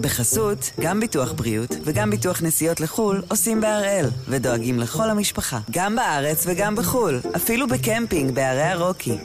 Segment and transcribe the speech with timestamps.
[0.00, 6.44] בחסות, גם ביטוח בריאות וגם ביטוח נסיעות לחו"ל עושים בהראל, ודואגים לכל המשפחה, גם בארץ
[6.46, 9.18] וגם בחו"ל, אפילו בקמפינג בערי הרוקי.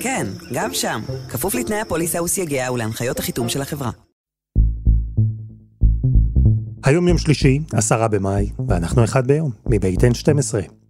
[0.00, 3.90] כן, גם שם, כפוף לתנאי הפוליסה וסייגיה ולהנחיות החיתום של החברה.
[6.84, 10.87] היום יום שלישי, עשרה במאי, ואנחנו אחד ביום, מבית N12.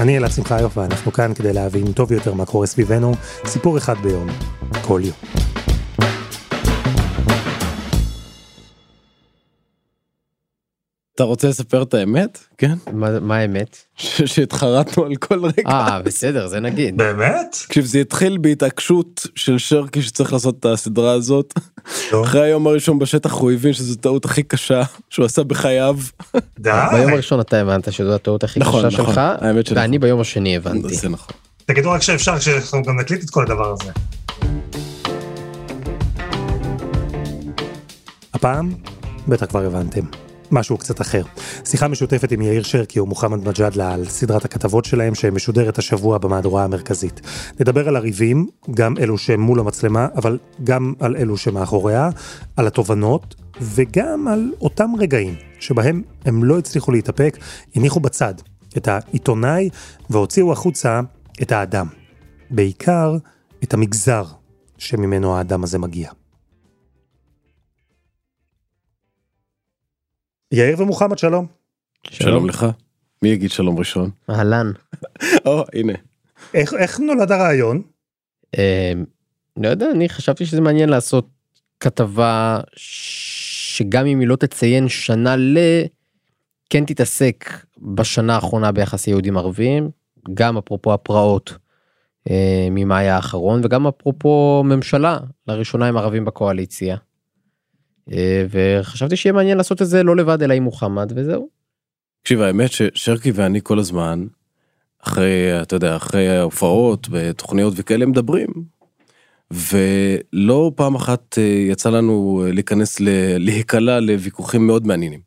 [0.00, 3.12] אני אלעד שמחיוף ואנחנו כאן כדי להבין טוב יותר מה קורה סביבנו,
[3.46, 4.26] סיפור אחד ביום,
[4.82, 5.41] כל יום.
[11.14, 12.38] אתה רוצה לספר את האמת?
[12.58, 12.74] כן?
[12.92, 13.76] מה, מה האמת?
[13.96, 15.70] שהתחרטנו על כל רגע.
[15.70, 16.96] אה, בסדר, זה נגיד.
[16.96, 17.56] באמת?
[17.66, 21.54] תקשיב, זה התחיל בהתעקשות של שרקי שצריך לעשות את הסדרה הזאת.
[22.12, 22.24] לא.
[22.24, 25.96] אחרי היום הראשון בשטח הוא הבין שזו טעות הכי קשה שהוא עשה בחייו.
[26.58, 26.70] די.
[26.92, 29.20] ביום הראשון אתה הבנת שזו הטעות הכי נכון, קשה נכון, שלך.
[29.74, 30.94] ואני ביום השני הבנתי.
[30.94, 31.34] זה נכון.
[31.66, 33.92] תגידו רק שאפשר, שאנחנו גם נקליט את כל הדבר הזה.
[38.34, 38.74] הפעם,
[39.28, 40.02] בטח כבר הבנתם,
[40.52, 41.22] משהו קצת אחר.
[41.64, 47.20] שיחה משותפת עם יאיר שרקי ומוחמד מג'אדלה על סדרת הכתבות שלהם שמשודרת השבוע במהדורה המרכזית.
[47.60, 52.10] נדבר על הריבים, גם אלו שהם מול המצלמה, אבל גם על אלו שמאחוריה,
[52.56, 57.38] על התובנות, וגם על אותם רגעים שבהם הם לא הצליחו להתאפק,
[57.74, 58.34] הניחו בצד
[58.76, 59.68] את העיתונאי
[60.10, 61.00] והוציאו החוצה
[61.42, 61.86] את האדם.
[62.50, 63.16] בעיקר
[63.64, 64.24] את המגזר
[64.78, 66.21] שממנו האדם הזה מגיע.
[70.52, 71.46] יאיר ומוחמד, שלום.
[72.10, 72.66] שלום לך.
[73.22, 74.10] מי יגיד שלום ראשון?
[74.30, 74.72] אהלן.
[75.46, 75.92] או הנה.
[76.54, 77.82] איך, איך נולד הרעיון?
[78.58, 78.92] אה,
[79.56, 81.28] לא יודע, אני חשבתי שזה מעניין לעשות
[81.80, 85.58] כתבה שגם אם היא לא תציין שנה ל...
[86.70, 89.90] כן תתעסק בשנה האחרונה ביחס ליהודים ערבים,
[90.34, 91.58] גם אפרופו הפרעות
[92.30, 96.96] אה, ממאי האחרון וגם אפרופו ממשלה, לראשונה עם ערבים בקואליציה.
[98.12, 101.48] אה, וחשבתי שיהיה מעניין לעשות את זה לא לבד אלא עם מוחמד וזהו.
[102.22, 104.26] תקשיב האמת ששרקי ואני כל הזמן
[105.02, 108.48] אחרי אתה יודע אחרי ההופעות ותוכניות וכאלה מדברים.
[109.50, 115.20] ולא פעם אחת אה, יצא לנו אה, להיכנס ל- להיקלע לוויכוחים מאוד מעניינים.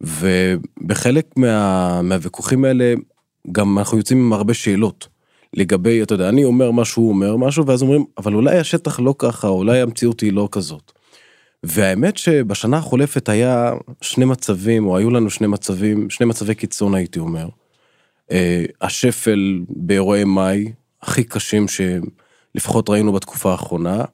[0.00, 2.94] ובחלק מה, מהוויכוחים האלה
[3.52, 5.08] גם אנחנו יוצאים עם הרבה שאלות
[5.54, 9.14] לגבי אתה יודע אני אומר משהו הוא אומר משהו ואז אומרים אבל אולי השטח לא
[9.18, 10.92] ככה אולי המציאות היא לא כזאת.
[11.62, 17.18] והאמת שבשנה החולפת היה שני מצבים או היו לנו שני מצבים שני מצבי קיצון הייתי
[17.18, 17.48] אומר.
[18.30, 24.04] אה, השפל באירועי מאי הכי קשים שלפחות ראינו בתקופה האחרונה.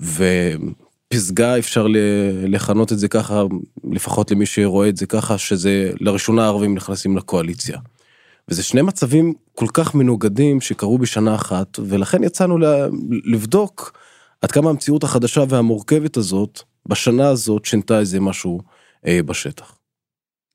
[0.00, 1.86] ופסגה אפשר
[2.48, 3.42] לכנות את זה ככה
[3.92, 7.78] לפחות למי שרואה את זה ככה שזה לראשונה הערבים נכנסים לקואליציה.
[8.48, 12.58] וזה שני מצבים כל כך מנוגדים שקרו בשנה אחת ולכן יצאנו
[13.24, 13.98] לבדוק
[14.40, 18.60] עד כמה המציאות החדשה והמורכבת הזאת בשנה הזאת שינתה איזה משהו
[19.06, 19.78] אה, בשטח.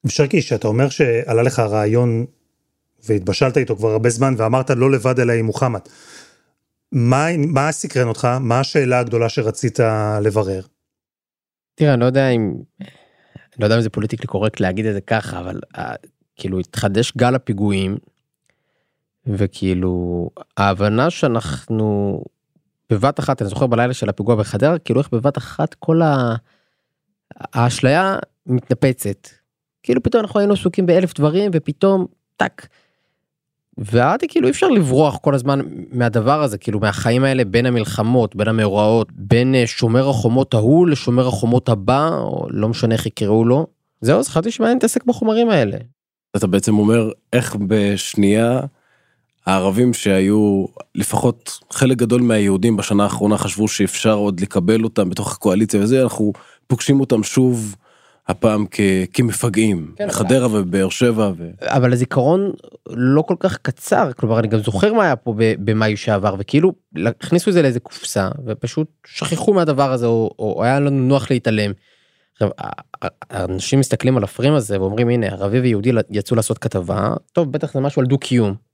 [0.07, 2.25] שרקי, שאתה אומר שעלה לך הרעיון
[3.03, 5.79] והתבשלת איתו כבר הרבה זמן ואמרת לא לבד אלא עם מוחמד.
[6.91, 8.27] מה, מה סקרן אותך?
[8.41, 9.79] מה השאלה הגדולה שרצית
[10.21, 10.61] לברר?
[11.75, 12.53] תראה, אני לא יודע אם,
[13.59, 15.79] לא יודע אם זה פוליטיקלי קורקט להגיד את זה ככה, אבל uh,
[16.35, 17.97] כאילו התחדש גל הפיגועים,
[19.27, 22.21] וכאילו ההבנה שאנחנו
[22.91, 26.35] בבת אחת, אני זוכר בלילה של הפיגוע בחדרה, כאילו איך בבת אחת כל ה...
[27.53, 29.27] האשליה מתנפצת.
[29.83, 32.05] כאילו פתאום אנחנו היינו עסוקים באלף דברים ופתאום
[32.37, 32.67] טאק.
[33.77, 35.59] ואמרתי כאילו אי אפשר לברוח כל הזמן
[35.91, 41.27] מהדבר הזה כאילו מהחיים האלה בין המלחמות בין המאורעות בין אה, שומר החומות ההוא לשומר
[41.27, 43.67] החומות הבא או לא משנה איך יקראו לו.
[44.01, 45.77] זהו אז חשבתי שמעניין להתעסק בחומרים האלה.
[46.35, 48.59] אתה בעצם אומר איך בשנייה
[49.45, 50.65] הערבים שהיו
[50.95, 56.33] לפחות חלק גדול מהיהודים בשנה האחרונה חשבו שאפשר עוד לקבל אותם בתוך הקואליציה וזה אנחנו
[56.67, 57.75] פוגשים אותם שוב
[58.27, 58.79] הפעם כ,
[59.13, 61.49] כמפגעים כן, בחדרה ובאר שבע ו...
[61.61, 62.51] אבל הזיכרון
[62.89, 66.73] לא כל כך קצר כלומר אני גם זוכר מה היה פה במאי שעבר וכאילו
[67.05, 71.71] הכניסו את זה לאיזה קופסה ופשוט שכחו מהדבר הזה או, או היה לנו נוח להתעלם.
[72.33, 72.49] עכשיו
[73.31, 77.79] אנשים מסתכלים על הפריים הזה ואומרים הנה ערבי ויהודי יצאו לעשות כתבה טוב בטח זה
[77.79, 78.70] משהו על דו קיום.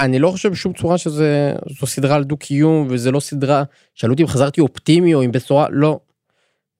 [0.00, 3.62] אני לא חושב בשום צורה שזה זו סדרה על דו קיום וזה לא סדרה
[3.94, 6.00] שאלו אותי אם חזרתי אופטימי או עם בשורה לא.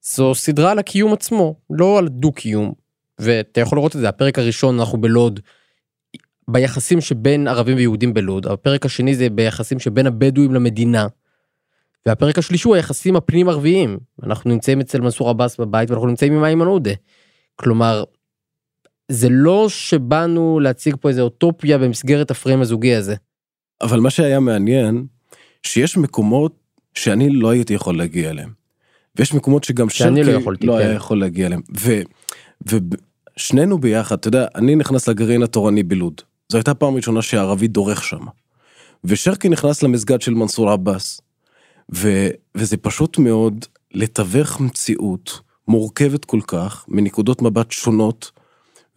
[0.01, 2.73] זו סדרה על הקיום עצמו לא על דו קיום
[3.19, 5.39] ואתה יכול לראות את זה הפרק הראשון אנחנו בלוד.
[6.47, 11.07] ביחסים שבין ערבים ויהודים בלוד הפרק השני זה ביחסים שבין הבדואים למדינה.
[12.05, 16.43] והפרק השלישי הוא היחסים הפנים ערביים אנחנו נמצאים אצל מנסור עבאס בבית ואנחנו נמצאים עם
[16.43, 16.91] איימן עודה.
[17.55, 18.03] כלומר.
[19.11, 23.15] זה לא שבאנו להציג פה איזה אוטופיה במסגרת הפריים הזוגי הזה.
[23.81, 25.05] אבל מה שהיה מעניין,
[25.63, 26.55] שיש מקומות
[26.93, 28.49] שאני לא הייתי יכול להגיע אליהם.
[29.15, 30.79] ויש מקומות שגם שאני לא יכולתי, לא כן.
[30.79, 31.61] היה יכול להגיע אליהם.
[31.79, 32.01] ו,
[33.37, 36.21] ושנינו ביחד, אתה יודע, אני נכנס לגרעין התורני בלוד.
[36.49, 38.25] זו הייתה פעם ראשונה שערבי דורך שם.
[39.03, 41.21] ושרקי נכנס למסגד של מנסור עבאס.
[41.93, 48.31] ו, וזה פשוט מאוד לתווך מציאות מורכבת כל כך, מנקודות מבט שונות,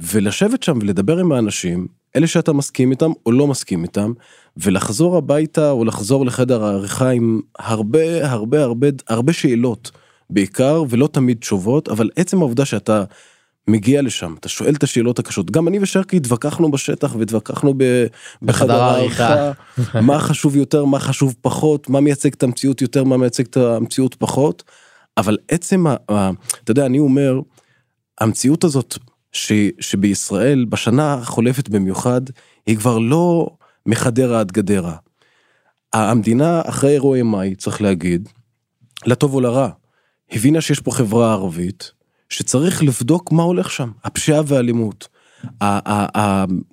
[0.00, 4.12] ולשבת שם ולדבר עם האנשים, אלה שאתה מסכים איתם או לא מסכים איתם,
[4.56, 9.90] ולחזור הביתה או לחזור לחדר העריכה עם הרבה הרבה הרבה הרבה שאלות
[10.30, 13.04] בעיקר ולא תמיד תשובות אבל עצם העובדה שאתה
[13.68, 15.50] מגיע לשם אתה שואל את השאלות הקשות.
[15.50, 18.06] גם אני ושרקי התווכחנו בשטח והתווכחנו ב-
[18.42, 19.52] בחדר העריכה.
[19.94, 24.14] מה חשוב יותר מה חשוב פחות מה מייצג את המציאות יותר מה מייצג את המציאות
[24.14, 24.62] פחות.
[25.16, 25.96] אבל עצם ה...
[26.10, 26.30] ה-
[26.64, 27.40] אתה יודע אני אומר
[28.20, 28.98] המציאות הזאת
[29.36, 32.20] ש, שבישראל בשנה החולפת במיוחד
[32.66, 33.50] היא כבר לא
[33.86, 34.96] מחדרה עד גדרה.
[35.92, 38.28] המדינה אחרי אירועי מאי צריך להגיד
[39.06, 39.68] לטוב או לרע
[40.30, 41.92] הבינה שיש פה חברה ערבית
[42.28, 45.08] שצריך לבדוק מה הולך שם הפשיעה והאלימות.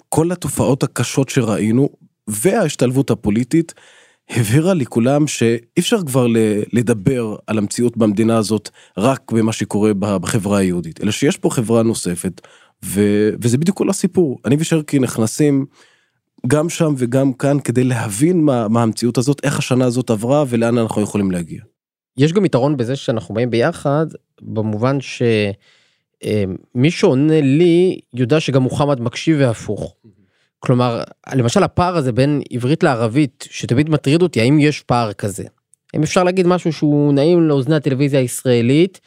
[0.10, 1.89] כל התופעות הקשות שראינו
[2.27, 3.74] וההשתלבות הפוליטית
[4.30, 6.28] הבהירה לכולם שאי אפשר כבר
[6.74, 12.42] לדבר על המציאות במדינה הזאת רק במה שקורה בחברה היהודית אלא שיש פה חברה נוספת
[12.86, 15.66] ו- וזה בדיוק כל הסיפור אני ושרקי נכנסים
[16.48, 20.78] גם שם וגם כאן כדי להבין מה, מה המציאות הזאת איך השנה הזאת עברה ולאן
[20.78, 21.62] אנחנו יכולים להגיע.
[22.18, 24.06] יש גם יתרון בזה שאנחנו באים ביחד
[24.42, 29.96] במובן שמי שעונה לי יודע שגם מוחמד מקשיב והפוך.
[30.65, 31.01] כלומר
[31.33, 35.44] למשל הפער הזה בין עברית לערבית שתמיד מטריד אותי האם יש פער כזה.
[35.95, 39.01] אם אפשר להגיד משהו שהוא נעים לאוזני הטלוויזיה הישראלית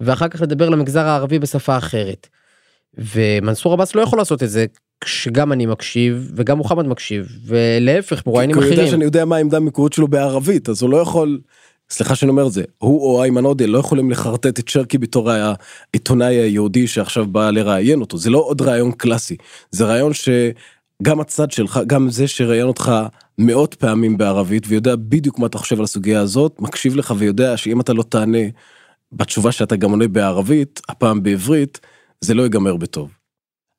[0.00, 2.28] ואחר כך לדבר למגזר הערבי בשפה אחרת.
[2.98, 4.66] ומנסור עבאס לא יכול לעשות את זה
[5.00, 8.90] כשגם אני מקשיב וגם מוחמד מקשיב ולהפך מרואיינים כי הוא יודע אחרים.
[8.90, 11.40] שאני יודע מה העמדה המקורית שלו בערבית אז הוא לא יכול.
[11.90, 15.30] סליחה שאני אומר את זה הוא או איימן עודה לא יכולים לחרטט את שרקי בתור
[15.30, 19.36] העיתונאי היהודי שעכשיו בא לראיין אותו זה לא עוד רעיון קלאסי
[19.70, 20.12] זה רעיון
[21.00, 22.92] שגם הצד שלך גם זה שראיין אותך
[23.38, 27.80] מאות פעמים בערבית ויודע בדיוק מה אתה חושב על הסוגיה הזאת מקשיב לך ויודע שאם
[27.80, 28.38] אתה לא תענה
[29.12, 31.80] בתשובה שאתה גם עונה בערבית הפעם בעברית
[32.20, 33.10] זה לא ייגמר בטוב.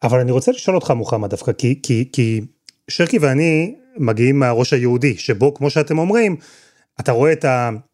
[0.03, 2.41] אבל אני רוצה לשאול אותך מוחמד דווקא, כי, כי, כי
[2.87, 6.35] שרקי ואני מגיעים מהראש היהודי, שבו כמו שאתם אומרים,
[6.99, 7.45] אתה רואה את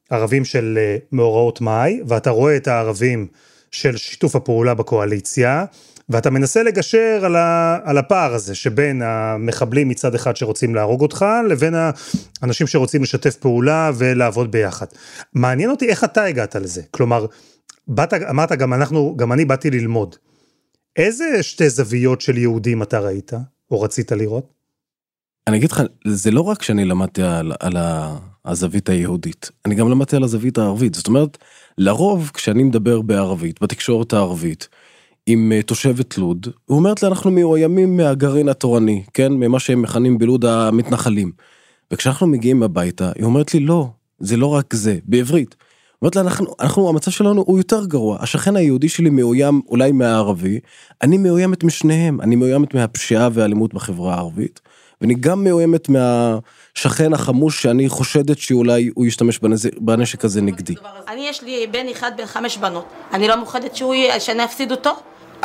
[0.10, 3.28] הערבים של אה, מאורעות מאי, ואתה רואה את הערבים
[3.72, 5.66] של שיתוף הפעולה בקואליציה,
[6.10, 11.26] ואתה מנסה לגשר על, ה, על הפער הזה שבין המחבלים מצד אחד שרוצים להרוג אותך,
[11.50, 11.74] לבין
[12.42, 14.86] האנשים שרוצים לשתף פעולה ולעבוד ביחד.
[15.34, 17.26] מעניין אותי איך אתה הגעת לזה, כלומר,
[17.88, 20.16] באת, אמרת גם אנחנו, גם אני באתי ללמוד.
[20.96, 23.32] איזה שתי זוויות של יהודים אתה ראית,
[23.72, 24.54] או רצית לראות?
[25.48, 27.74] אני אגיד לך, זה לא רק שאני למדתי על, על
[28.46, 30.94] הזווית היהודית, אני גם למדתי על הזווית הערבית.
[30.94, 31.38] זאת אומרת,
[31.78, 34.68] לרוב כשאני מדבר בערבית, בתקשורת הערבית,
[35.30, 39.34] עם אה, תושבת לוד, היא אומרת לי אנחנו מאוימים מהגרעין התורני, כן?
[39.34, 41.32] ממה שהם מכנים בלוד המתנחלים.
[41.92, 43.88] וכשאנחנו מגיעים הביתה, היא אומרת לי לא,
[44.20, 45.56] זה לא רק זה, בעברית.
[46.02, 48.18] אומרת לה, אנחנו, אנחנו, המצב שלנו הוא יותר גרוע.
[48.22, 50.60] השכן היהודי שלי מאוים אולי מהערבי,
[51.02, 52.22] אני מאוימת משניהם.
[52.22, 54.60] אני מאוימת מהפשיעה והאלימות בחברה הערבית,
[55.02, 59.40] ואני גם מאוימת מהשכן החמוש שאני חושדת שאולי הוא ישתמש.
[59.78, 60.76] בנשק הזה נגדי.
[61.08, 63.76] אני יש לי בן אחד בן חמש בנות, אני לא מוכנת
[64.20, 64.92] שאני אפסיד אותו?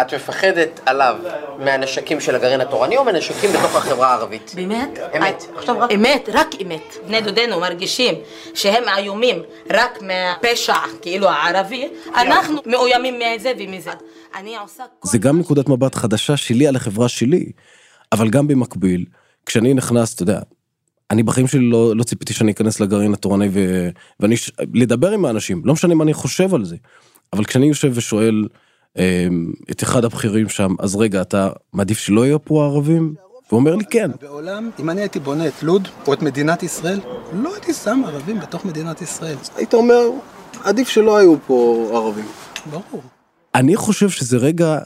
[0.01, 1.17] את מפחדת עליו
[1.59, 4.53] מהנשקים של הגרעין התורני או מהנשקים בתוך החברה הערבית?
[4.55, 4.99] באמת?
[5.17, 5.45] אמת.
[5.57, 5.93] עכשיו רק...
[5.93, 6.97] אמת, רק אמת.
[7.07, 8.15] בני דודינו מרגישים
[8.55, 13.91] שהם איומים רק מהפשע, כאילו הערבי, אנחנו מאוימים מזה ומזה.
[14.37, 15.09] אני עושה כל...
[15.09, 17.53] זה גם נקודת מבט חדשה שלי על החברה שלי,
[18.13, 19.05] אבל גם במקביל,
[19.47, 20.41] כשאני נכנס, אתה יודע,
[21.11, 23.89] אני בחיים שלי לא, לא ציפיתי שאני אכנס לגרעין התורני ו...
[24.21, 24.51] ואני ש...
[24.75, 26.77] לדבר עם האנשים, לא משנה מה אני חושב על זה,
[27.33, 28.72] אבל כשאני יושב ושואל אה,
[29.71, 33.15] את אחד הבכירים שם, אז רגע, אתה מעדיף שלא יהיו פה ערבים?
[33.49, 34.11] והוא אומר לי כן.
[34.21, 37.01] בעולם, אם אני הייתי בונה את לוד או את מדינת ישראל,
[37.33, 39.37] לא הייתי שם ערבים בתוך מדינת ישראל.
[39.57, 40.09] היית אומר,
[40.65, 42.25] עדיף שלא היו פה ערבים.
[42.71, 43.03] ברור.
[43.55, 44.79] אני חושב שזה רגע,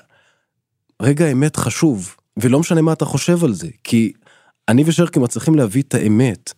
[1.02, 4.12] רגע אמת חשוב, ולא משנה מה אתה חושב על זה, כי
[4.68, 6.52] אני ושרקי מצליחים להביא את האמת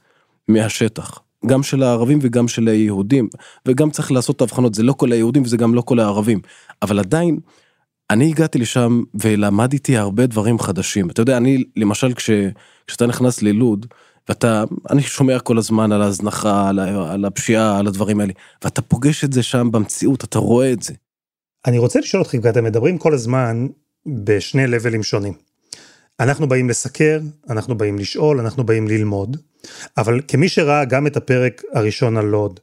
[0.48, 3.28] מהשטח, גם של הערבים וגם של היהודים,
[3.66, 6.40] וגם צריך לעשות את ההבחנות, זה לא כל היהודים וזה גם לא כל הערבים,
[6.82, 7.38] אבל עדיין,
[8.10, 11.10] אני הגעתי לשם ולמדתי הרבה דברים חדשים.
[11.10, 12.30] אתה יודע, אני, למשל, כש,
[12.86, 13.86] כשאתה נכנס ללוד,
[14.28, 18.32] ואתה, אני שומע כל הזמן על ההזנחה, על, על הפשיעה, על הדברים האלה,
[18.64, 20.94] ואתה פוגש את זה שם במציאות, אתה רואה את זה.
[21.66, 23.66] אני רוצה לשאול אתכם, כי אתם מדברים כל הזמן
[24.06, 25.47] בשני לבלים שונים.
[26.20, 27.20] אנחנו באים לסקר,
[27.50, 29.36] אנחנו באים לשאול, אנחנו באים ללמוד,
[29.96, 32.60] אבל כמי שראה גם את הפרק הראשון על לוד,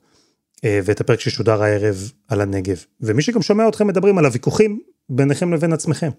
[0.65, 5.53] אה, ואת הפרק ששודר הערב על הנגב, ומי שגם שומע אתכם מדברים על הוויכוחים ביניכם
[5.53, 6.09] לבין עצמכם.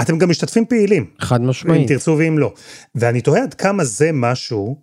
[0.00, 1.88] אתם גם משתתפים פעילים, חד אם משמעית.
[1.88, 2.54] תרצו ואם לא.
[2.94, 4.80] ואני תוהה עד כמה זה משהו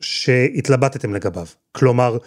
[0.00, 1.46] שהתלבטתם לגביו.
[1.72, 2.18] כלומר,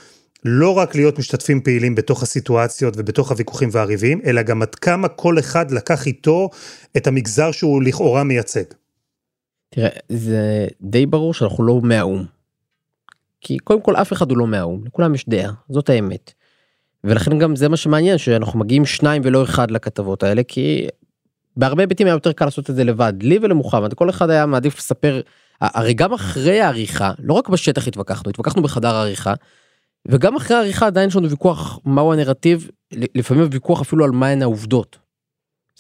[0.46, 5.40] לא רק להיות משתתפים פעילים בתוך הסיטואציות ובתוך הוויכוחים והריבים, אלא גם עד כמה כל
[5.40, 6.50] אחד לקח איתו
[6.98, 8.64] את המגזר שהוא לכאורה מייצג.
[9.70, 12.26] תראה, זה די ברור שאנחנו לא מהאו"ם.
[13.42, 16.34] כי קודם כל אף אחד הוא לא מהאו"ם, לכולם יש דעה, זאת האמת.
[17.04, 20.88] ולכן גם זה מה שמעניין, שאנחנו מגיעים שניים ולא אחד לכתבות האלה, כי
[21.58, 24.78] בהרבה היבטים היה יותר קל לעשות את זה לבד, לי ולמוחמד, כל אחד היה מעדיף
[24.78, 25.22] לספר,
[25.62, 29.34] הרי גם אחרי העריכה, לא רק בשטח התווכחנו, התווכחנו בחדר העריכה,
[30.08, 34.98] וגם אחרי העריכה עדיין יש לנו ויכוח מהו הנרטיב, לפעמים ויכוח אפילו על מהן העובדות.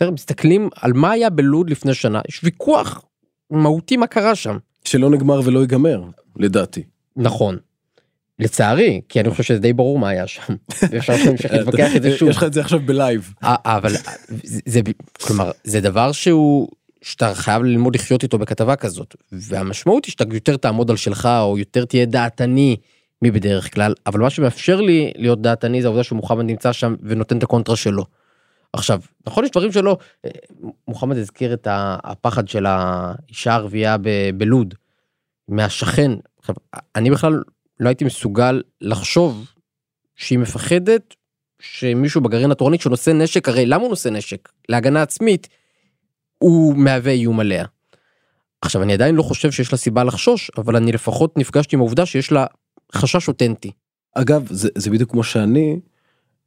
[0.01, 3.01] מסתכלים על מה היה בלוד לפני שנה, יש ויכוח
[3.51, 4.57] מהותי מה קרה שם.
[4.85, 6.03] שלא נגמר ולא ייגמר,
[6.35, 6.83] לדעתי.
[7.15, 7.57] נכון.
[8.39, 10.55] לצערי, כי אני חושב שזה די ברור מה היה שם.
[10.91, 12.29] ואפשר להמשיך להתווכח את זה שוב.
[12.29, 13.33] יש לך את זה עכשיו בלייב.
[13.43, 13.91] אה, אבל
[14.43, 14.81] זה, זה
[15.21, 16.67] כלומר זה דבר שהוא
[17.01, 21.57] שאתה חייב ללמוד לחיות איתו בכתבה כזאת והמשמעות היא שאתה יותר תעמוד על שלך או
[21.57, 22.75] יותר תהיה דעתני
[23.21, 27.43] מבדרך כלל אבל מה שמאפשר לי להיות דעתני זה העובדה שמוחמד נמצא שם ונותן את
[27.43, 28.05] הקונטרה שלו.
[28.73, 30.29] עכשיו נכון יש דברים שלא אה,
[30.87, 31.67] מוחמד הזכיר את
[32.03, 33.97] הפחד של האישה הערבייה
[34.37, 34.73] בלוד
[35.47, 36.55] מהשכן עכשיו
[36.95, 37.43] אני בכלל
[37.79, 39.51] לא הייתי מסוגל לחשוב
[40.15, 41.15] שהיא מפחדת
[41.61, 45.47] שמישהו בגרעין התורנית שנושא נשק הרי למה הוא נושא נשק להגנה עצמית
[46.37, 47.65] הוא מהווה איום עליה.
[48.61, 52.05] עכשיו אני עדיין לא חושב שיש לה סיבה לחשוש אבל אני לפחות נפגשתי עם העובדה
[52.05, 52.45] שיש לה
[52.95, 53.71] חשש אותנטי.
[54.15, 55.79] אגב, זה, זה בדיוק כמו שאני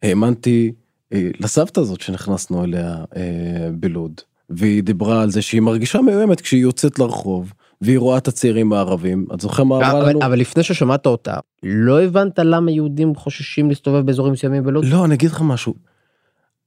[0.02, 0.72] האמנתי
[1.12, 6.98] לסבתא הזאת שנכנסנו אליה אה, בלוד, והיא דיברה על זה שהיא מרגישה מאוימת כשהיא יוצאת
[6.98, 10.22] לרחוב, והיא רואה את הצעירים הערבים, את זוכר מה אמרה לנו?
[10.22, 14.84] אבל לפני ששמעת אותה לא הבנת למה יהודים חוששים להסתובב באזורים מסוימים בלוד?
[14.84, 15.74] לא, אני אגיד לך משהו.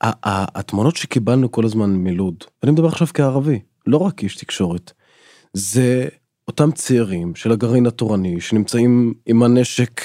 [0.03, 4.91] התמונות שקיבלנו כל הזמן מלוד, ואני מדבר עכשיו כערבי, לא רק איש תקשורת,
[5.53, 6.07] זה
[6.47, 10.01] אותם צעירים של הגרעין התורני שנמצאים עם הנשק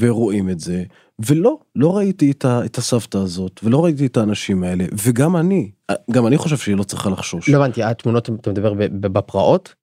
[0.00, 0.84] ורואים את זה,
[1.26, 5.70] ולא, לא ראיתי את, ה, את הסבתא הזאת, ולא ראיתי את האנשים האלה, וגם אני,
[6.10, 7.48] גם אני חושב שהיא לא צריכה לחשוש.
[7.48, 9.74] לא הבנתי התמונות אתה מדבר בפרעות?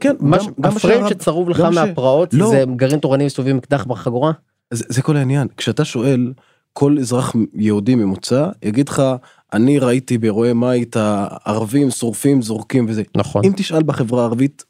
[0.00, 0.16] כן,
[0.64, 2.50] הפריים שצרוב לך גם ש- מהפרעות לא.
[2.50, 4.32] זה גרעין תורני מסתובבים עם אקדח בחגורה?
[4.70, 6.32] זה, זה כל העניין כשאתה שואל
[6.72, 9.02] כל אזרח יהודי ממוצע יגיד לך
[9.52, 13.44] אני ראיתי באירועי מאי את הערבים שורפים זורקים וזה נכון.
[13.44, 14.64] אם תשאל בחברה הערבית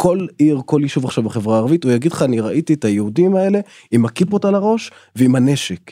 [0.00, 3.60] כל עיר כל יישוב עכשיו בחברה הערבית הוא יגיד לך אני ראיתי את היהודים האלה
[3.90, 5.90] עם הכיפות על הראש ועם הנשק.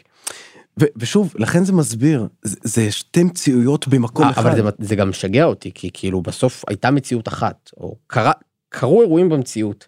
[0.81, 4.47] ו- ושוב לכן זה מסביר זה, זה שתי מציאויות במקום אה, אחד.
[4.47, 8.33] אבל זה, זה גם משגע אותי כי כאילו בסוף הייתה מציאות אחת או קרה
[8.69, 9.87] קרו אירועים במציאות.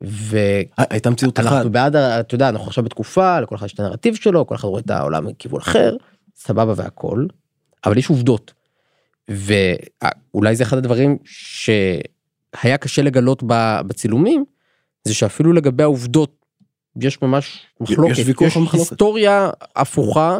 [0.00, 0.38] ואנחנו
[0.78, 1.66] הי- הייתה מציאות אחת.
[1.66, 4.68] בעד ה- אתה יודע אנחנו עכשיו בתקופה לכל אחד יש את הנרטיב שלו כל אחד
[4.68, 5.96] רואה את העולם מכיוון אחר
[6.36, 7.26] סבבה והכל
[7.86, 8.52] אבל יש עובדות.
[9.28, 11.18] ואולי זה אחד הדברים
[12.62, 13.42] שהיה קשה לגלות
[13.86, 14.44] בצילומים
[15.04, 16.46] זה שאפילו לגבי העובדות
[17.00, 18.90] יש ממש מחלוקת ויכוח יש ומחלוקת.
[18.90, 20.38] היסטוריה הפוכה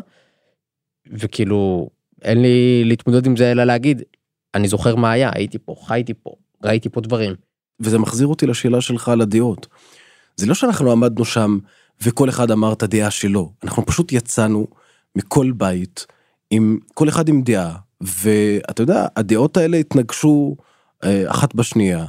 [1.13, 1.91] וכאילו
[2.23, 4.03] אין לי להתמודד עם זה אלא להגיד
[4.55, 6.31] אני זוכר מה היה הייתי פה חייתי פה
[6.65, 7.35] ראיתי פה דברים.
[7.81, 9.67] וזה מחזיר אותי לשאלה שלך על הדעות.
[10.37, 11.59] זה לא שאנחנו עמדנו שם
[12.03, 14.67] וכל אחד אמר את הדעה שלו, אנחנו פשוט יצאנו
[15.17, 16.07] מכל בית
[16.51, 20.57] עם כל אחד עם דעה, ואתה יודע, הדעות האלה התנגשו
[21.27, 22.05] אחת בשנייה,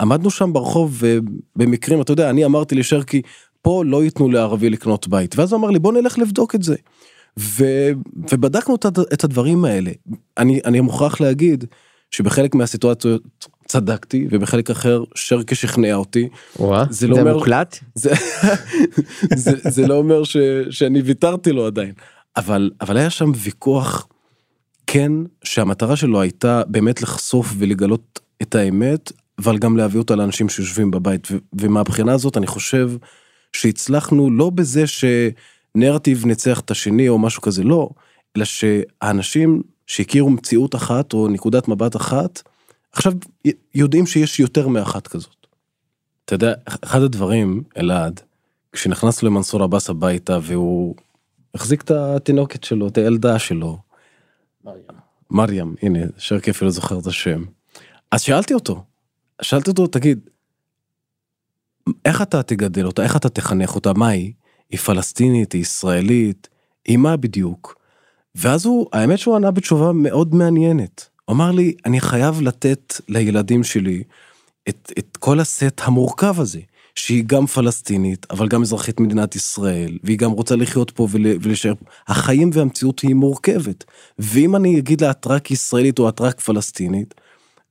[0.00, 1.02] ועמדנו שם ברחוב
[1.56, 3.22] ובמקרים, אתה יודע, אני אמרתי לשרקי,
[3.62, 6.74] פה לא ייתנו לערבי לקנות בית, ואז הוא אמר לי בוא נלך לבדוק את זה.
[7.38, 7.64] ו...
[8.32, 9.90] ובדקנו את, הד- את הדברים האלה.
[10.38, 11.64] אני, אני מוכרח להגיד
[12.10, 13.22] שבחלק מהסיטואציות
[13.68, 16.28] צדקתי ובחלק אחר שרקי שכנע אותי.
[16.58, 17.78] וואה, זה לא אומר- מוקלט?
[17.94, 18.12] זה,
[19.36, 20.36] זה, זה לא אומר ש,
[20.70, 21.92] שאני ויתרתי לו עדיין.
[22.36, 24.06] אבל, אבל היה שם ויכוח
[24.86, 25.12] כן
[25.44, 31.28] שהמטרה שלו הייתה באמת לחשוף ולגלות את האמת אבל גם להביא אותה לאנשים שיושבים בבית
[31.30, 32.90] ו, ומהבחינה הזאת אני חושב
[33.52, 37.90] שהצלחנו לא בזה שנרטיב ניצח את השני או משהו כזה לא
[38.36, 42.42] אלא שהאנשים שהכירו מציאות אחת או נקודת מבט אחת
[42.92, 43.12] עכשיו
[43.74, 45.46] יודעים שיש יותר מאחת כזאת.
[46.24, 48.20] אתה יודע אחד הדברים אלעד
[48.72, 50.94] כשנכנסנו למנסור עבאס הביתה והוא
[51.54, 53.78] החזיק את התינוקת שלו את הילדה שלו
[55.30, 55.74] מרים.
[55.82, 57.44] הנה שרקי אפילו זוכר את השם.
[58.10, 58.84] אז שאלתי אותו
[59.42, 60.28] שאלתי אותו תגיד
[62.04, 63.02] איך אתה תגדל אותה?
[63.02, 63.92] איך אתה תחנך אותה?
[63.92, 64.32] מה היא?
[64.70, 66.48] היא פלסטינית היא ישראלית?
[66.84, 67.80] היא מה בדיוק.
[68.34, 71.08] ואז הוא האמת שהוא ענה בתשובה מאוד מעניינת.
[71.24, 74.02] הוא אמר לי, אני חייב לתת לילדים שלי
[74.68, 76.60] את, את כל הסט המורכב הזה,
[76.94, 81.74] שהיא גם פלסטינית, אבל גם אזרחית מדינת ישראל, והיא גם רוצה לחיות פה ול, ולהישאר
[81.74, 81.84] פה.
[82.08, 83.84] החיים והמציאות היא מורכבת.
[84.18, 87.14] ואם אני אגיד לה את רק ישראלית או את רק פלסטינית,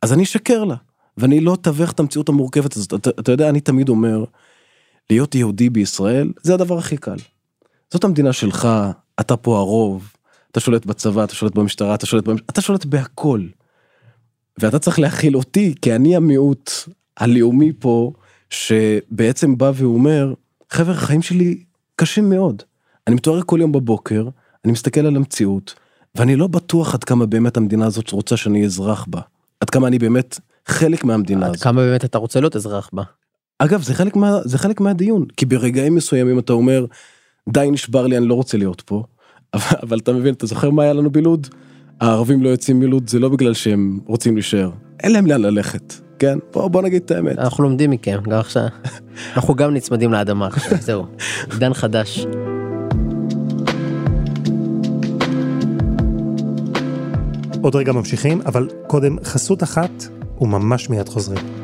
[0.02, 0.76] אז אני אשקר לה,
[1.18, 2.94] ואני לא אתווך את המציאות המורכבת הזאת.
[2.94, 4.24] אתה, אתה יודע, אני תמיד אומר,
[5.10, 7.18] להיות יהודי בישראל זה הדבר הכי קל.
[7.94, 8.68] זאת המדינה שלך,
[9.20, 10.14] אתה פה הרוב,
[10.52, 12.42] אתה שולט בצבא, אתה שולט במשטרה, אתה שולט, במש...
[12.50, 13.48] אתה שולט בהכל.
[14.58, 16.72] ואתה צריך להכיל אותי, כי אני המיעוט
[17.18, 18.12] הלאומי פה,
[18.54, 20.34] שבעצם בא ואומר,
[20.70, 21.64] חבר'ה, החיים שלי
[21.96, 22.64] קשים מאוד.
[23.08, 24.28] אני מתואר כל יום בבוקר,
[24.66, 25.76] אני מסתכל על המציאות,
[26.16, 29.22] ואני לא בטוח עד כמה באמת המדינה הזאת רוצה שאני אזרח בה.
[29.60, 31.64] עד כמה אני באמת חלק מהמדינה עד הזאת.
[31.64, 33.04] כמה באמת אתה רוצה להיות אזרח בה.
[33.60, 36.86] אגב, זה חלק, מה, זה חלק מהדיון, כי ברגעים מסוימים אתה אומר,
[37.50, 39.04] די נשבר לי, אני לא רוצה להיות פה.
[39.54, 41.48] אבל, אבל אתה מבין, אתה זוכר מה היה לנו בלוד?
[42.00, 46.38] הערבים לא יוצאים מלוד, זה לא בגלל שהם רוצים להישאר, אין להם לאן ללכת, כן?
[46.54, 47.40] בוא, בוא נגיד את האמת.
[47.40, 48.64] אנחנו לומדים מכם גם עכשיו.
[49.36, 51.06] אנחנו גם נצמדים לאדמה עכשיו, זהו.
[51.54, 52.26] עידן חדש.
[57.62, 59.92] עוד רגע ממשיכים, אבל קודם חסות אחת
[60.42, 61.63] וממש מיד חוזרים.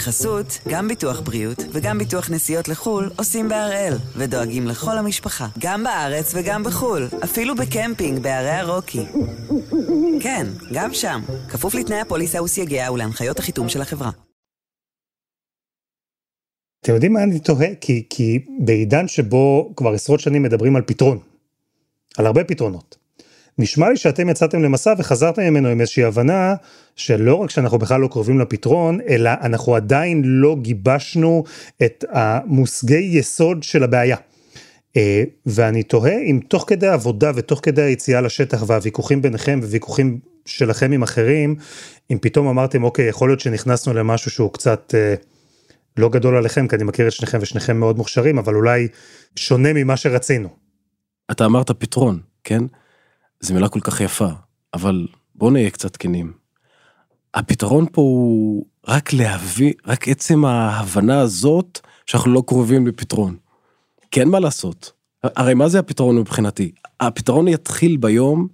[0.00, 6.32] בחסות, גם ביטוח בריאות וגם ביטוח נסיעות לחו"ל עושים בהראל, ודואגים לכל המשפחה, גם בארץ
[6.34, 9.02] וגם בחו"ל, אפילו בקמפינג בערי הרוקי.
[10.22, 14.10] כן, גם שם, כפוף לתנאי הפוליסה וסייגיה ולהנחיות החיתום של החברה.
[16.84, 17.74] אתם יודעים מה אני תוהה?
[17.80, 21.18] כי, כי בעידן שבו כבר עשרות שנים מדברים על פתרון,
[22.18, 22.99] על הרבה פתרונות.
[23.60, 26.54] נשמע לי שאתם יצאתם למסע וחזרתם ממנו עם איזושהי הבנה
[26.96, 31.44] שלא רק שאנחנו בכלל לא קרובים לפתרון, אלא אנחנו עדיין לא גיבשנו
[31.82, 34.16] את המושגי יסוד של הבעיה.
[34.96, 40.92] אה, ואני תוהה אם תוך כדי העבודה ותוך כדי היציאה לשטח והוויכוחים ביניכם וויכוחים שלכם
[40.92, 41.56] עם אחרים,
[42.12, 45.14] אם פתאום אמרתם אוקיי יכול להיות שנכנסנו למשהו שהוא קצת אה,
[45.96, 48.88] לא גדול עליכם כי אני מכיר את שניכם ושניכם מאוד מוכשרים אבל אולי
[49.36, 50.48] שונה ממה שרצינו.
[51.30, 52.62] אתה אמרת פתרון, כן?
[53.40, 54.28] זו מילה כל כך יפה,
[54.74, 56.32] אבל בואו נהיה קצת כנים.
[57.34, 63.36] הפתרון פה הוא רק להביא, רק עצם ההבנה הזאת שאנחנו לא קרובים לפתרון.
[64.10, 64.92] כי אין מה לעשות.
[65.24, 66.72] הרי מה זה הפתרון מבחינתי?
[67.00, 68.48] הפתרון יתחיל ביום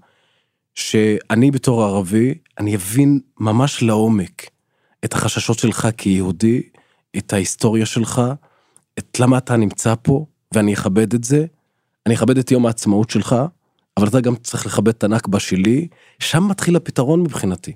[0.74, 4.50] שאני בתור ערבי, אני אבין ממש לעומק
[5.04, 6.62] את החששות שלך כיהודי,
[7.16, 8.22] את ההיסטוריה שלך,
[8.98, 11.46] את למה אתה נמצא פה, ואני אכבד את זה.
[12.06, 13.36] אני אכבד את יום העצמאות שלך,
[13.96, 17.72] אבל אתה גם צריך לכבד את הנכבה שלי, שם מתחיל הפתרון מבחינתי.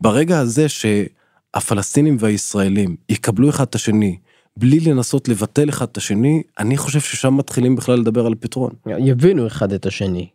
[0.00, 4.18] ברגע הזה שהפלסטינים והישראלים יקבלו אחד את השני,
[4.56, 8.70] בלי לנסות לבטל אחד את השני, אני חושב ששם מתחילים בכלל לדבר על פתרון.
[8.86, 10.28] יבינו אחד את השני.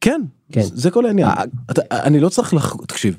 [0.00, 0.20] כן,
[0.52, 0.62] כן.
[0.62, 1.28] זה, זה כל העניין.
[1.28, 2.76] אה, אתה, אני לא צריך לח...
[2.88, 3.16] תקשיב,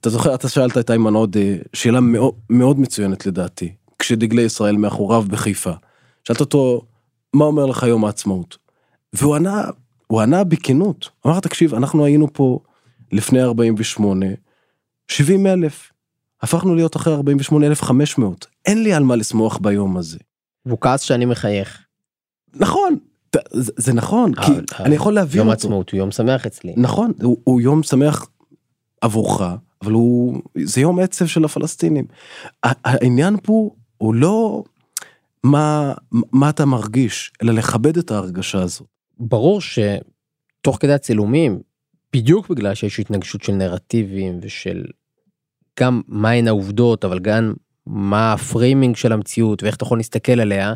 [0.00, 1.40] אתה זוכר, אתה שאלת את איימן עודה,
[1.72, 5.72] שאלה מאוד, מאוד מצוינת לדעתי, כשדגלי ישראל מאחוריו בחיפה.
[6.24, 6.82] שאלת אותו,
[7.34, 8.58] מה אומר לך יום העצמאות?
[9.12, 9.64] והוא ענה,
[10.06, 12.58] הוא ענה בכנות, אמר תקשיב אנחנו היינו פה
[13.12, 14.26] לפני 48,
[15.08, 15.92] 70 אלף,
[16.42, 20.18] הפכנו להיות אחרי 48 אלף 500, אין לי על מה לשמוח ביום הזה.
[20.66, 21.78] והוא כעס שאני מחייך.
[22.54, 22.98] נכון,
[23.52, 25.58] זה, זה נכון, כי אבל- אני יכול להבין יום אותו.
[25.60, 26.74] העצמאות הוא יום שמח אצלי.
[26.76, 28.26] נכון, הוא, הוא יום שמח
[29.00, 29.40] עבורך,
[29.82, 32.04] אבל הוא, זה יום עצב של הפלסטינים.
[32.62, 34.64] העניין פה הוא לא
[35.42, 38.86] מה, מה אתה מרגיש, אלא לכבד את ההרגשה הזאת.
[39.18, 41.60] ברור שתוך כדי הצילומים,
[42.12, 44.84] בדיוק בגלל שיש התנגשות של נרטיבים ושל
[45.80, 47.54] גם מהן העובדות, אבל גם
[47.86, 50.74] מה ה framing של המציאות ואיך אתה יכול להסתכל עליה.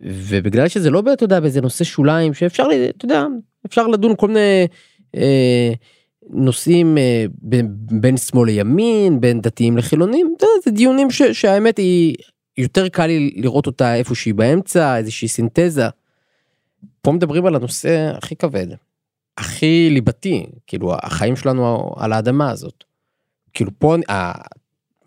[0.00, 3.26] ובגלל שזה לא, אתה יודע, באיזה נושא שוליים שאפשר, אתה יודע,
[3.66, 4.66] אפשר לדון כל מיני
[5.16, 5.72] אה,
[6.30, 11.78] נושאים אה, בין, בין שמאל לימין, בין דתיים לחילונים, אתה יודע, זה דיונים ש, שהאמת
[11.78, 12.14] היא,
[12.58, 15.88] יותר קל לי לראות אותה איפשהו באמצע, איזושהי סינתזה.
[17.04, 18.66] פה מדברים על הנושא הכי כבד,
[19.38, 22.84] הכי ליבתי, כאילו החיים שלנו על האדמה הזאת.
[23.52, 23.96] כאילו פה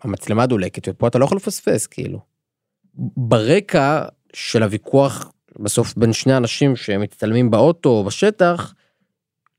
[0.02, 2.20] המצלמה דולקת ופה אתה לא יכול לפספס כאילו.
[3.16, 8.74] ברקע של הוויכוח בסוף בין שני אנשים שמצטלמים באוטו או בשטח,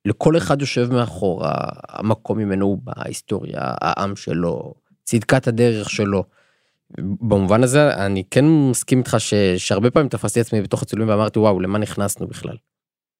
[0.06, 1.54] לכל אחד יושב מאחורה
[1.90, 4.74] המקום ממנו הוא בהיסטוריה, העם שלו,
[5.04, 6.24] צדקת הדרך שלו.
[6.98, 11.60] במובן הזה אני כן מסכים איתך ש, שהרבה פעמים תפסתי עצמי בתוך הצילומים ואמרתי וואו
[11.60, 12.56] למה נכנסנו בכלל.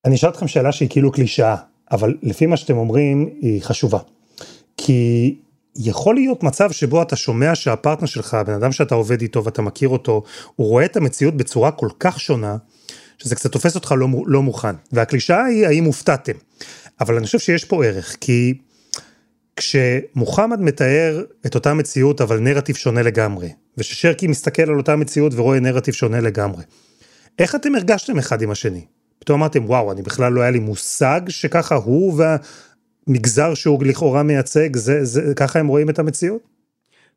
[0.06, 1.56] אני אשאל אתכם שאלה שהיא כאילו קלישאה,
[1.92, 4.00] אבל לפי מה שאתם אומרים היא חשובה.
[4.78, 5.36] כי
[5.76, 9.90] יכול להיות מצב שבו אתה שומע שהפרטנר שלך, הבן אדם שאתה עובד איתו ואתה מכיר
[9.90, 10.24] אותו,
[10.56, 12.58] הוא רואה את המציאות בצורה כל כך שונה,
[13.18, 14.76] שזה קצת תופס אותך לא, לא מוכן.
[14.92, 16.34] והקלישאה היא האם הופתעתם.
[17.02, 18.54] אבל אני חושב שיש פה ערך, כי
[19.60, 25.60] כשמוחמד מתאר את אותה מציאות אבל נרטיב שונה לגמרי, וששרקי מסתכל על אותה מציאות ורואה
[25.60, 26.64] נרטיב שונה לגמרי,
[27.40, 28.86] איך אתם הרגשתם אחד עם השני?
[29.20, 32.22] פתאום אמרתם, וואו, אני בכלל לא היה לי מושג שככה הוא
[33.08, 36.42] והמגזר שהוא לכאורה מייצג, זה, זה, ככה הם רואים את המציאות?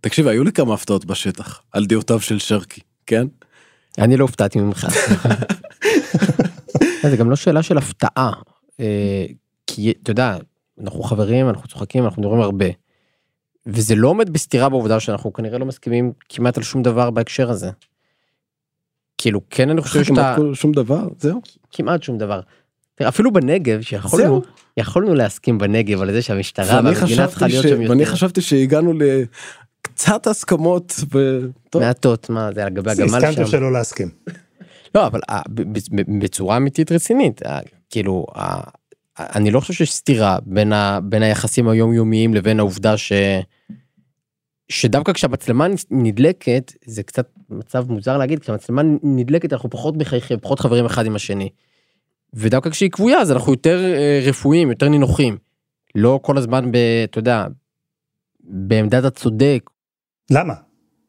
[0.01, 3.27] תקשיב, היו לי כמה הפתעות בשטח, על דעותיו של שרקי, כן?
[3.99, 4.87] אני לא הופתעתי ממך.
[7.11, 8.33] זה גם לא שאלה של הפתעה,
[8.81, 9.25] אה,
[9.67, 10.37] כי אתה יודע,
[10.83, 12.67] אנחנו חברים, אנחנו צוחקים, אנחנו מדברים הרבה.
[13.67, 17.71] וזה לא עומד בסתירה בעובדה שאנחנו כנראה לא מסכימים כמעט על שום דבר בהקשר הזה.
[19.19, 20.35] כאילו כן אני חושב שאתה...
[20.37, 21.41] כמעט שום דבר, זהו.
[21.71, 22.41] כמעט שום דבר.
[22.95, 24.43] תראה, אפילו בנגב שיכולנו
[24.77, 27.91] יכולנו להסכים בנגב על זה שהמשטרה והמדינה צריכה להיות שם יותר.
[27.91, 30.95] ואני חשבתי שהגענו לקצת הסכמות.
[31.15, 31.41] ו...
[31.75, 33.15] מעטות מה זה לגבי הגמל שם.
[33.15, 34.09] הסכמתם שלא להסכים.
[34.95, 35.41] לא אבל אה,
[36.19, 37.59] בצורה אמיתית רצינית אה,
[37.91, 38.27] כאילו
[39.19, 43.13] אני לא חושב שיש סתירה בין, ה, בין היחסים היומיומיים לבין העובדה ש...
[44.69, 50.85] שדווקא כשהמצלמה נדלקת זה קצת מצב מוזר להגיד כשהמצלמה נדלקת אנחנו פחות מחייכים פחות חברים
[50.85, 51.49] אחד עם השני.
[52.35, 55.39] ודווקא כשהיא כבויה אז אנחנו יותר אה, רפואיים יותר נינוחים.
[55.95, 56.77] לא כל הזמן ב...
[57.05, 57.47] אתה יודע
[58.41, 59.71] בעמדת הצודק.
[60.31, 60.55] למה?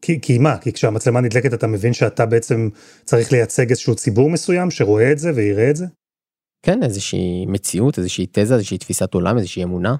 [0.01, 0.57] כי, כי מה?
[0.57, 2.69] כי כשהמצלמה נדלקת אתה מבין שאתה בעצם
[3.05, 5.85] צריך לייצג איזשהו ציבור מסוים שרואה את זה ויראה את זה?
[6.63, 9.95] כן איזושהי מציאות איזושהי תזה איזושהי תפיסת עולם איזושהי אמונה.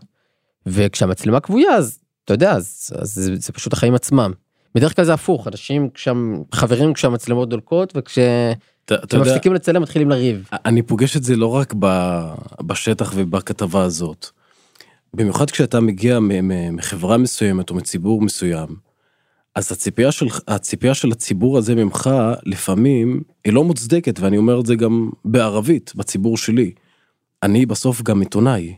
[0.66, 4.32] וכשהמצלמה כבויה אז אתה יודע אז, אז זה, זה פשוט החיים עצמם.
[4.76, 10.50] בדרך כלל זה הפוך אנשים כשהם חברים כשהמצלמות דולקות וכשמפסיקים לצלם מתחילים לריב.
[10.54, 11.74] אני פוגש את זה לא רק
[12.62, 14.28] בשטח ובכתבה הזאת.
[15.14, 16.20] במיוחד כשאתה מגיע
[16.72, 18.93] מחברה מסוימת או מציבור מסוים.
[19.56, 22.10] אז הציפייה של הציפייה של הציבור הזה ממך
[22.44, 26.72] לפעמים היא לא מוצדקת ואני אומר את זה גם בערבית בציבור שלי.
[27.44, 28.76] אני בסוף גם עיתונאי.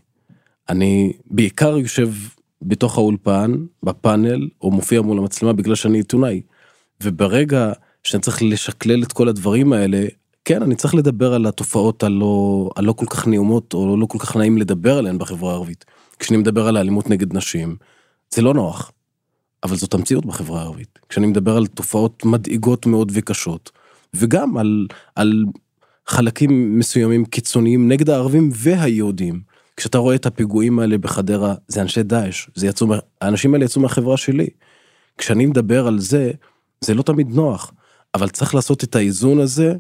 [0.70, 2.10] אני בעיקר יושב
[2.62, 6.42] בתוך האולפן בפאנל או מופיע מול המצלמה בגלל שאני עיתונאי.
[7.04, 7.72] וברגע
[8.04, 10.06] שאני צריך לשקלל את כל הדברים האלה
[10.46, 14.36] כן אני צריך לדבר על התופעות הלא הלא כל כך נעימות או לא כל כך
[14.36, 15.86] נעים לדבר עליהן בחברה הערבית.
[16.20, 17.76] כשאני מדבר על האלימות נגד נשים
[18.34, 18.92] זה לא נוח.
[19.66, 21.00] אבל זאת המציאות בחברה הערבית.
[21.10, 23.72] כשאני מדבר על תופעות מדאיגות מאוד וקשות,
[24.14, 25.46] וגם על, על
[26.08, 29.42] חלקים מסוימים קיצוניים נגד הערבים והיהודים.
[29.78, 32.50] כשאתה רואה את הפיגועים האלה בחדרה, זה אנשי דאעש,
[33.22, 34.48] האנשים האלה יצאו מהחברה שלי.
[35.18, 36.32] כשאני מדבר על זה,
[36.82, 37.72] זה לא תמיד נוח,
[38.16, 39.76] אבל צריך לעשות את האיזון הזה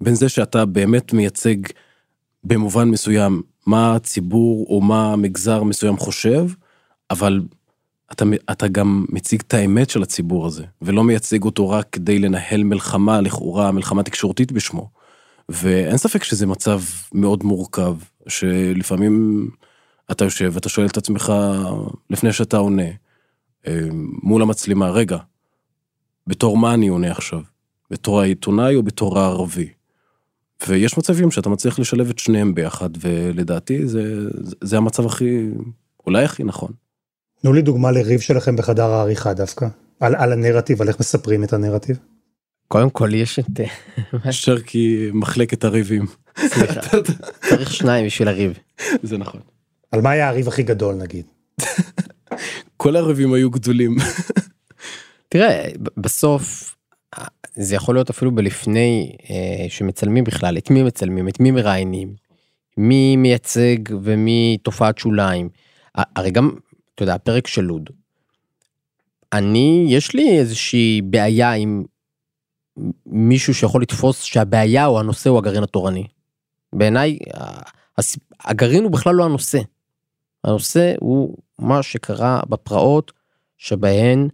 [0.00, 1.56] בין זה שאתה באמת מייצג
[2.44, 6.46] במובן מסוים מה הציבור או מה מגזר מסוים חושב,
[7.10, 7.40] אבל
[8.14, 12.64] אתה, אתה גם מציג את האמת של הציבור הזה, ולא מייצג אותו רק כדי לנהל
[12.64, 14.90] מלחמה, לכאורה מלחמה תקשורתית בשמו.
[15.48, 16.80] ואין ספק שזה מצב
[17.12, 17.96] מאוד מורכב,
[18.28, 19.48] שלפעמים
[20.10, 21.32] אתה יושב ואתה שואל את עצמך,
[22.10, 22.88] לפני שאתה עונה,
[23.66, 23.80] אה,
[24.22, 25.18] מול המצלמה, רגע,
[26.26, 27.40] בתור מה אני עונה עכשיו?
[27.90, 29.68] בתור העיתונאי או בתור הערבי?
[30.68, 34.28] ויש מצבים שאתה מצליח לשלב את שניהם ביחד, ולדעתי זה,
[34.60, 35.48] זה המצב הכי,
[36.06, 36.72] אולי הכי נכון.
[37.44, 39.66] תנו לי דוגמה לריב שלכם בחדר העריכה דווקא,
[40.00, 41.98] על, על הנרטיב, על איך מספרים את הנרטיב.
[42.68, 43.60] קודם כל יש את...
[44.30, 46.06] שרקי מחלקת הריבים.
[47.48, 48.58] צריך שניים בשביל הריב.
[49.02, 49.40] זה נכון.
[49.92, 51.26] על מה היה הריב הכי גדול נגיד?
[52.76, 53.96] כל הריבים היו גדולים.
[55.28, 56.76] תראה, בסוף
[57.54, 62.14] זה יכול להיות אפילו בלפני אה, שמצלמים בכלל, את מי מצלמים, את מי מראיינים,
[62.76, 65.48] מי מייצג ומי תופעת שוליים.
[65.94, 66.50] הרי גם
[66.94, 67.90] אתה יודע, הפרק של לוד.
[69.32, 71.84] אני, יש לי איזושהי בעיה עם
[73.06, 76.06] מישהו שיכול לתפוס שהבעיה או הנושא הוא הגרעין התורני.
[76.72, 77.18] בעיניי,
[78.40, 79.58] הגרעין הוא בכלל לא הנושא.
[80.44, 83.12] הנושא הוא מה שקרה בפרעות
[83.58, 84.28] שבהן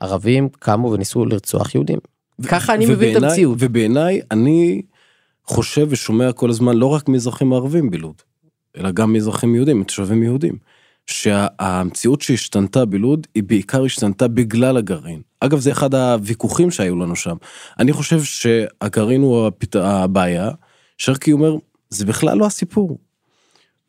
[0.00, 1.98] ערבים קמו וניסו לרצוח יהודים.
[2.48, 3.56] ככה אני מבין את המציאות.
[3.60, 4.82] ובעיניי אני
[5.44, 8.22] חושב ושומע כל הזמן לא רק מאזרחים ערבים בלוד,
[8.76, 10.54] אלא גם מאזרחים יהודים, מתושבים יהודים.
[11.10, 15.22] שהמציאות שהשתנתה בלוד היא בעיקר השתנתה בגלל הגרעין.
[15.40, 17.36] אגב זה אחד הוויכוחים שהיו לנו שם.
[17.78, 19.76] אני חושב שהגרעין הוא הפת...
[19.76, 20.50] הבעיה,
[20.98, 21.56] שרקי אומר
[21.90, 22.98] זה בכלל לא הסיפור.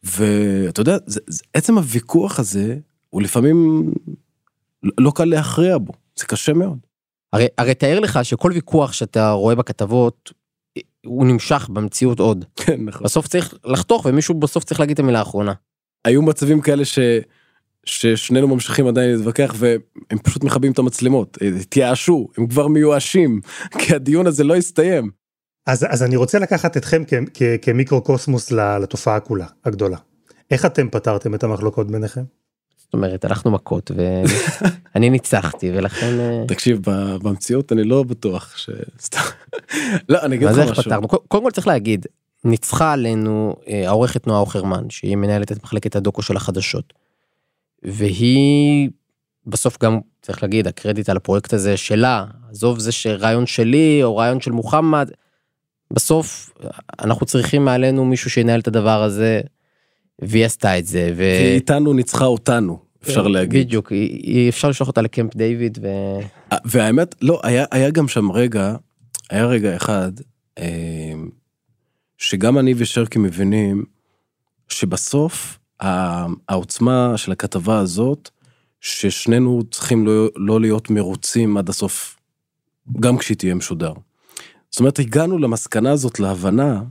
[0.03, 2.77] ואתה יודע זה, זה, עצם הוויכוח הזה
[3.10, 3.91] הוא לפעמים
[4.97, 6.79] לא קל להכריע בו זה קשה מאוד.
[7.34, 10.34] הרי הרי תאר לך שכל ויכוח שאתה רואה בכתבות
[11.05, 12.45] הוא נמשך במציאות עוד.
[12.55, 13.03] כן נכון.
[13.03, 15.53] בסוף צריך לחתוך ומישהו בסוף צריך להגיד את המילה האחרונה.
[16.05, 16.83] היו מצבים כאלה
[17.85, 23.41] ששנינו ממשיכים עדיין להתווכח והם פשוט מכבים את המצלמות, התייאשו, הם כבר מיואשים,
[23.79, 25.11] כי הדיון הזה לא הסתיים.
[25.67, 29.97] אז, אז אני רוצה לקחת אתכם כ, כ, כמיקרוקוסמוס לתופעה כולה, הגדולה.
[30.51, 32.23] איך אתם פתרתם את המחלוקות ביניכם?
[32.77, 33.91] זאת אומרת, הלכנו מכות
[34.95, 36.19] ואני ניצחתי ולכן...
[36.19, 36.79] אה, תקשיב,
[37.23, 38.69] במציאות אני לא בטוח ש...
[40.09, 41.07] לא, אני אגיד לך משהו.
[41.07, 42.05] קודם כל צריך להגיד,
[42.43, 46.93] ניצחה עלינו אה, העורכת נועה אוכרמן, שהיא מנהלת את מחלקת הדוקו של החדשות.
[47.84, 48.89] והיא
[49.47, 54.41] בסוף גם צריך להגיד הקרדיט על הפרויקט הזה שלה עזוב זה שרעיון שלי או רעיון
[54.41, 55.12] של מוחמד.
[55.93, 56.54] בסוף
[56.99, 59.41] אנחנו צריכים מעלינו מישהו שינהל את הדבר הזה.
[60.21, 61.13] והיא עשתה את זה.
[61.15, 61.21] ו...
[61.23, 63.67] היא איתנו ניצחה אותנו אפשר להגיד.
[63.67, 63.91] בדיוק
[64.49, 65.88] אפשר לשלוח אותה לקמפ דיוויד ו...
[66.65, 68.75] והאמת לא היה היה גם שם רגע
[69.30, 70.12] היה רגע אחד
[70.60, 71.11] אה,
[72.21, 73.84] שגם אני ושרקי מבינים
[74.67, 75.60] שבסוף
[76.49, 78.29] העוצמה של הכתבה הזאת,
[78.81, 82.17] ששנינו צריכים לא, לא להיות מרוצים עד הסוף,
[82.99, 83.93] גם כשהיא תהיה משודר.
[84.71, 86.81] זאת אומרת, הגענו למסקנה הזאת, להבנה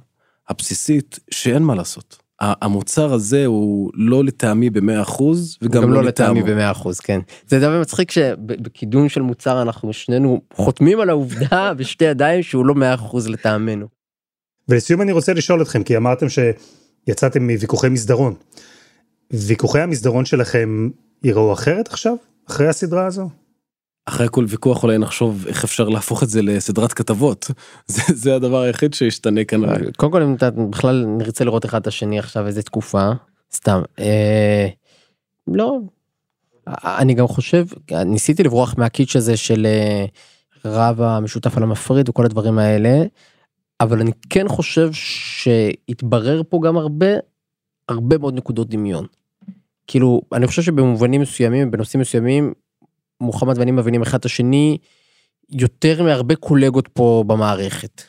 [0.49, 2.19] הבסיסית, שאין מה לעשות.
[2.41, 7.61] המוצר הזה הוא לא לטעמי במאה אחוז וגם לא, לא לטעמי במאה אחוז כן זה
[7.61, 12.95] דבר מצחיק שבקידום של מוצר אנחנו שנינו חותמים על העובדה בשתי ידיים שהוא לא מאה
[12.95, 14.00] אחוז לטעמנו.
[14.71, 18.35] ולסיום אני רוצה לשאול אתכם כי אמרתם שיצאתם מוויכוחי מסדרון
[19.31, 20.89] ויכוחי המסדרון שלכם
[21.23, 22.15] יראו אחרת עכשיו?
[22.51, 23.29] אחרי הסדרה הזו?
[24.07, 27.51] אחרי כל ויכוח אולי נחשוב איך אפשר להפוך את זה לסדרת כתבות.
[27.87, 29.61] זה, זה הדבר היחיד שישתנה כאן.
[29.97, 33.11] קודם כל אם אתה בכלל נרצה לראות אחד את השני עכשיו איזה תקופה
[33.55, 34.69] סתם אה,
[35.47, 35.79] לא.
[36.69, 40.05] אני גם חושב ניסיתי לברוח מהקיץ' הזה של אה,
[40.65, 43.03] רב המשותף על המפריד וכל הדברים האלה
[43.81, 47.07] אבל אני כן חושב שהתברר פה גם הרבה
[47.89, 49.07] הרבה מאוד נקודות דמיון.
[49.87, 52.53] כאילו אני חושב שבמובנים מסוימים בנושאים מסוימים
[53.21, 54.79] מוחמד ואני מבינים אחד את השני
[55.51, 58.03] יותר מהרבה קולגות פה במערכת.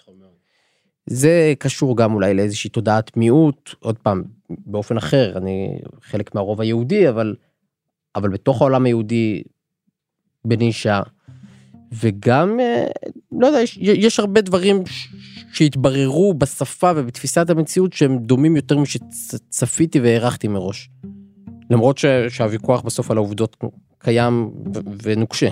[1.05, 7.09] זה קשור גם אולי לאיזושהי תודעת מיעוט עוד פעם באופן אחר אני חלק מהרוב היהודי
[7.09, 7.35] אבל
[8.15, 9.43] אבל בתוך העולם היהודי
[10.45, 11.01] בנישה
[11.91, 12.87] וגם אה,
[13.31, 14.83] לא יודע יש, יש הרבה דברים
[15.53, 20.89] שהתבררו בשפה ובתפיסת המציאות שהם דומים יותר משצפיתי והערכתי מראש.
[21.69, 23.57] למרות ש, שהוויכוח בסוף על העובדות
[23.99, 24.51] קיים
[25.03, 25.49] ונוקשה.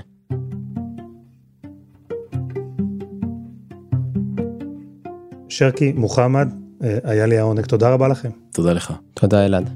[5.50, 8.30] שרקי, מוחמד, אה, היה לי העונג, תודה רבה לכם.
[8.54, 8.94] תודה לך.
[9.14, 9.70] תודה אלעד.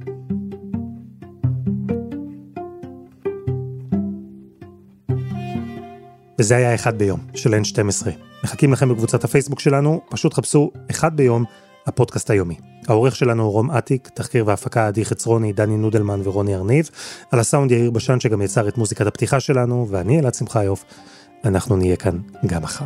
[6.39, 8.32] וזה היה אחד ביום של N12.
[8.43, 11.43] מחכים לכם בקבוצת הפייסבוק שלנו, פשוט חפשו אחד ביום
[11.87, 12.55] הפודקאסט היומי.
[12.87, 16.89] העורך שלנו רום אטיק, תחקיר והפקה עדי חצרוני, דני נודלמן ורוני ארניב,
[17.31, 20.85] על הסאונד יאיר בשן שגם יצר את מוזיקת הפתיחה שלנו, ואני אלעד שמחיוף,
[21.45, 22.85] אנחנו נהיה כאן גם מחר.